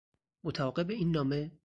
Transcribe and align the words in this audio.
متعاقب 0.43 0.89
این 0.91 1.11
نامه 1.11 1.51